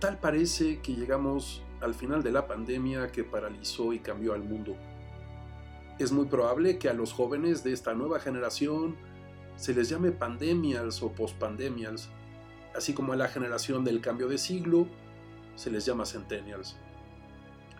[0.00, 4.76] Tal parece que llegamos al final de la pandemia que paralizó y cambió al mundo.
[5.98, 8.96] Es muy probable que a los jóvenes de esta nueva generación
[9.56, 12.10] se les llame pandemials o postpandemials,
[12.74, 14.86] así como a la generación del cambio de siglo
[15.54, 16.76] se les llama centennials.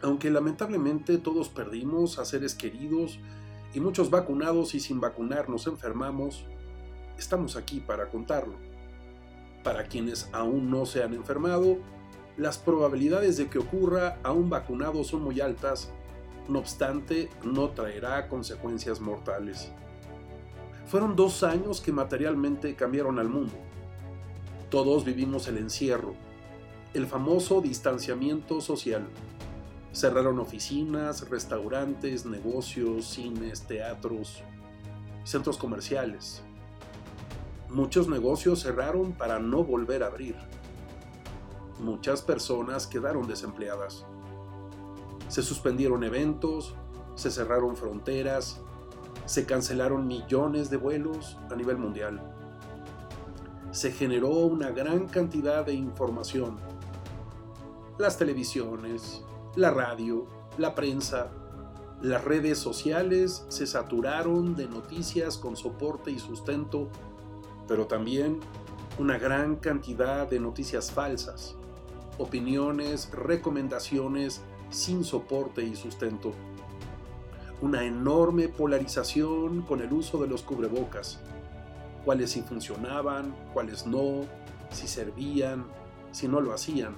[0.01, 3.19] Aunque lamentablemente todos perdimos a seres queridos
[3.75, 6.47] y muchos vacunados y sin vacunar nos enfermamos,
[7.19, 8.57] estamos aquí para contarlo.
[9.63, 11.79] Para quienes aún no se han enfermado,
[12.37, 15.91] las probabilidades de que ocurra a un vacunado son muy altas,
[16.49, 19.71] no obstante, no traerá consecuencias mortales.
[20.87, 23.55] Fueron dos años que materialmente cambiaron al mundo.
[24.71, 26.15] Todos vivimos el encierro,
[26.95, 29.09] el famoso distanciamiento social.
[29.93, 34.43] Cerraron oficinas, restaurantes, negocios, cines, teatros,
[35.25, 36.43] centros comerciales.
[37.71, 40.37] Muchos negocios cerraron para no volver a abrir.
[41.81, 44.07] Muchas personas quedaron desempleadas.
[45.29, 46.75] Se suspendieron eventos,
[47.15, 48.61] se cerraron fronteras,
[49.27, 52.21] se cancelaron millones de vuelos a nivel mundial.
[53.73, 56.57] Se generó una gran cantidad de información.
[57.99, 59.23] Las televisiones,
[59.57, 60.27] la radio,
[60.59, 61.31] la prensa,
[62.03, 66.89] las redes sociales se saturaron de noticias con soporte y sustento,
[67.67, 68.41] pero también
[68.99, 71.57] una gran cantidad de noticias falsas,
[72.19, 76.33] opiniones, recomendaciones sin soporte y sustento.
[77.63, 81.21] Una enorme polarización con el uso de los cubrebocas,
[82.05, 84.25] cuáles sí funcionaban, cuáles no,
[84.71, 85.65] si servían,
[86.13, 86.95] si no lo hacían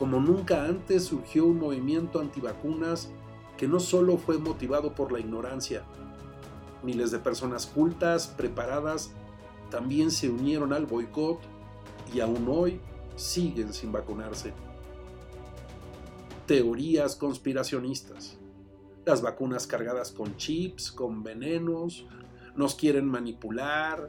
[0.00, 3.10] como nunca antes surgió un movimiento antivacunas
[3.58, 5.82] que no solo fue motivado por la ignorancia.
[6.82, 9.10] Miles de personas cultas, preparadas,
[9.70, 11.40] también se unieron al boicot
[12.14, 12.80] y aún hoy
[13.16, 14.52] siguen sin vacunarse.
[16.46, 18.38] Teorías conspiracionistas.
[19.04, 22.06] Las vacunas cargadas con chips, con venenos,
[22.56, 24.08] nos quieren manipular,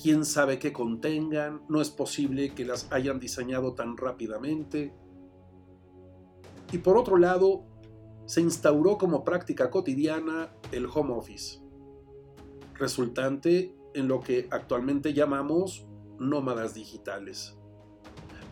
[0.00, 4.94] quién sabe qué contengan, no es posible que las hayan diseñado tan rápidamente.
[6.70, 7.64] Y por otro lado,
[8.26, 11.60] se instauró como práctica cotidiana el home office,
[12.74, 15.86] resultante en lo que actualmente llamamos
[16.18, 17.57] nómadas digitales.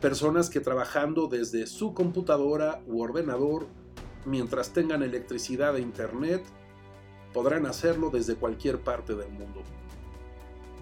[0.00, 3.66] Personas que trabajando desde su computadora u ordenador,
[4.26, 6.44] mientras tengan electricidad e internet,
[7.32, 9.62] podrán hacerlo desde cualquier parte del mundo.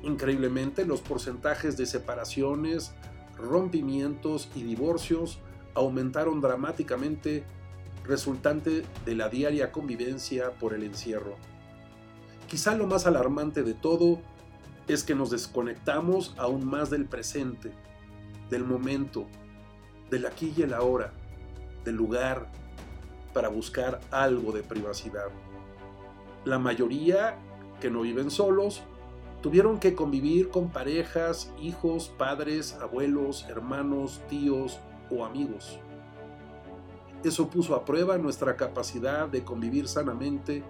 [0.03, 2.93] Increíblemente, los porcentajes de separaciones,
[3.39, 5.39] rompimientos y divorcios
[5.75, 7.45] aumentaron dramáticamente
[8.05, 11.37] resultante de la diaria convivencia por el encierro.
[12.49, 14.21] Quizá lo más alarmante de todo
[14.89, 17.73] es que nos desconectamos aún más del presente,
[18.51, 19.27] del momento,
[20.11, 21.13] del aquí y el ahora,
[21.85, 22.51] del lugar,
[23.33, 25.29] para buscar algo de privacidad.
[26.45, 27.37] La mayoría
[27.81, 28.83] que no viven solos
[29.45, 34.81] Tuvieron que convivir con parejas, hijos, padres, abuelos, hermanos, tíos
[35.11, 35.79] o amigos.
[37.23, 40.65] Eso puso a prueba nuestra capacidad de convivir sanamente,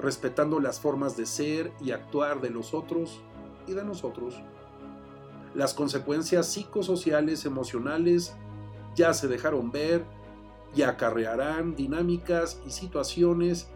[0.00, 3.20] respetando las formas de ser y actuar de los otros
[3.66, 4.40] y de nosotros.
[5.54, 8.34] Las consecuencias psicosociales, emocionales,
[8.94, 10.04] ya se dejaron ver
[10.74, 13.68] y acarrearán dinámicas y situaciones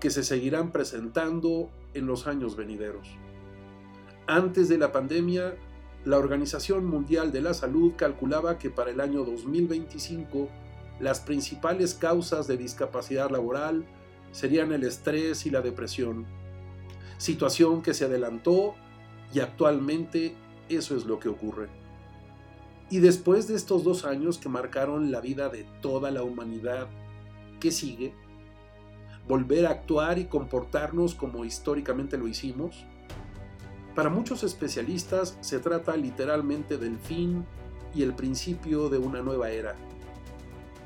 [0.00, 3.08] que se seguirán presentando en los años venideros.
[4.26, 5.54] Antes de la pandemia,
[6.04, 10.48] la Organización Mundial de la Salud calculaba que para el año 2025
[11.00, 13.86] las principales causas de discapacidad laboral
[14.32, 16.26] serían el estrés y la depresión,
[17.16, 18.74] situación que se adelantó
[19.32, 20.36] y actualmente
[20.68, 21.68] eso es lo que ocurre.
[22.90, 26.88] Y después de estos dos años que marcaron la vida de toda la humanidad,
[27.60, 28.14] ¿qué sigue?
[29.26, 32.84] ¿Volver a actuar y comportarnos como históricamente lo hicimos?
[33.94, 37.46] Para muchos especialistas se trata literalmente del fin
[37.94, 39.76] y el principio de una nueva era.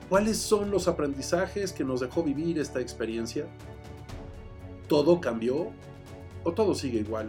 [0.08, 3.46] ¿Cuáles son los aprendizajes que nos dejó vivir esta experiencia?
[4.88, 5.70] ¿Todo cambió
[6.44, 7.28] o todo sigue igual?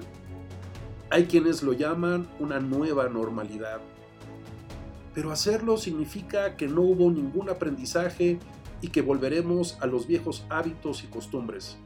[1.11, 3.79] Hay quienes lo llaman una nueva normalidad.
[5.15, 8.37] Pero hacerlo significa que no hubo ningún aprendizaje
[8.81, 11.77] y que volveremos a los viejos hábitos y costumbres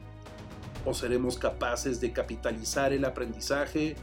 [0.84, 3.96] o seremos capaces de capitalizar el aprendizaje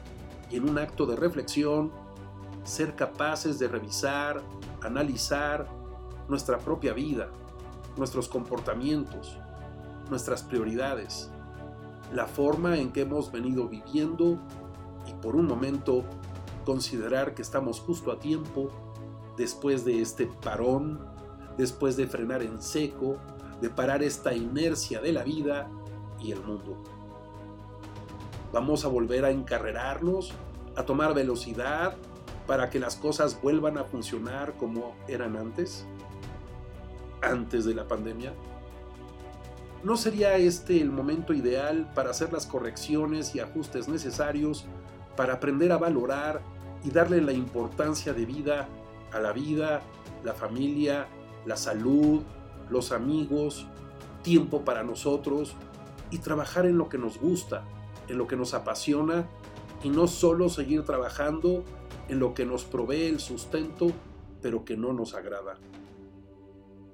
[0.50, 1.92] y en un acto de reflexión
[2.64, 4.42] ser capaces de revisar,
[4.82, 5.68] analizar
[6.28, 7.30] nuestra propia vida,
[7.98, 9.38] nuestros comportamientos,
[10.10, 11.30] nuestras prioridades,
[12.14, 14.40] la forma en que hemos venido viviendo
[15.22, 16.04] por un momento
[16.66, 18.70] considerar que estamos justo a tiempo
[19.38, 21.00] después de este parón,
[21.58, 23.18] después de frenar en seco,
[23.62, 25.70] de parar esta inercia de la vida
[26.20, 26.78] y el mundo.
[28.52, 30.34] Vamos a volver a encarrerarnos,
[30.76, 31.96] a tomar velocidad
[32.48, 35.86] para que las cosas vuelvan a funcionar como eran antes,
[37.22, 38.34] antes de la pandemia.
[39.84, 44.66] ¿No sería este el momento ideal para hacer las correcciones y ajustes necesarios
[45.22, 46.42] para aprender a valorar
[46.84, 48.68] y darle la importancia de vida
[49.12, 49.84] a la vida,
[50.24, 51.06] la familia,
[51.46, 52.24] la salud,
[52.72, 53.68] los amigos,
[54.24, 55.56] tiempo para nosotros
[56.10, 57.64] y trabajar en lo que nos gusta,
[58.08, 59.28] en lo que nos apasiona
[59.84, 61.66] y no solo seguir trabajando
[62.10, 63.92] en lo que nos provee el sustento,
[64.42, 65.60] pero que no nos agrada.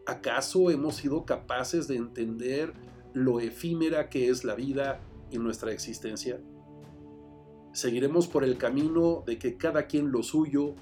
[0.05, 2.73] ¿Acaso hemos sido capaces de entender
[3.13, 4.99] lo efímera que es la vida
[5.31, 6.41] y nuestra existencia?
[7.77, 10.73] Seguiremos por el camino de que cada quien lo suyo,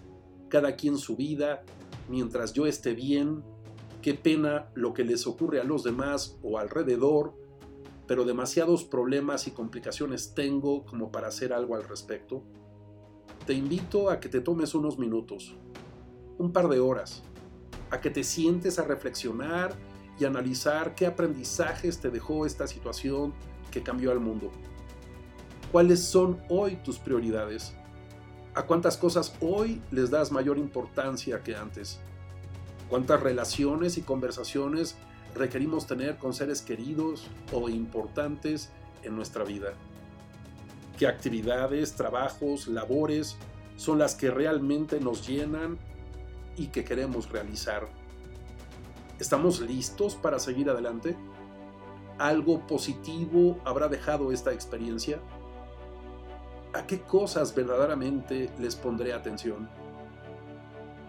[0.48, 1.62] cada quien su vida,
[2.08, 3.44] mientras yo esté bien,
[4.02, 7.34] qué pena lo que les ocurre a los demás o alrededor,
[8.08, 12.44] pero demasiados problemas y complicaciones tengo como para hacer algo al respecto.
[13.46, 15.54] Te invito a que te tomes unos minutos,
[16.38, 17.24] un par de horas,
[17.92, 19.76] a que te sientes a reflexionar
[20.18, 23.34] y analizar qué aprendizajes te dejó esta situación
[23.70, 24.50] que cambió al mundo.
[25.76, 27.74] ¿Cuáles son hoy tus prioridades?
[28.54, 32.00] ¿A cuántas cosas hoy les das mayor importancia que antes?
[32.90, 34.96] cuántas relaciones y conversaciones
[35.36, 38.72] requerimos tener con seres queridos o importantes
[39.04, 39.74] en nuestra vida.
[40.98, 43.36] ¿Qué actividades, trabajos, labores
[43.76, 45.78] son las que realmente nos llenan
[46.56, 47.90] y que queremos realizar?
[49.20, 51.18] ¿Estamos listos para seguir adelante?
[52.18, 55.20] ¿Algo positivo habrá dejado esta experiencia?
[56.76, 59.68] ¿A qué cosas verdaderamente les pondré atención?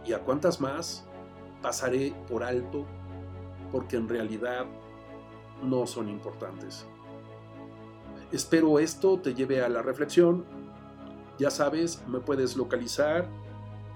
[0.07, 1.05] ¿Y a cuántas más
[1.61, 2.87] pasaré por alto
[3.73, 4.67] porque en realidad
[5.63, 6.87] no son importantes.
[8.33, 10.47] Espero esto te lleve a la reflexión.
[11.39, 13.29] Ya sabes, me puedes localizar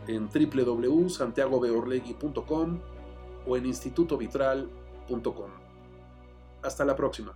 [0.06, 2.78] en www.santiagobeorlegui.com
[3.46, 5.50] o en institutovitral.com.
[6.62, 7.34] Hasta la próxima.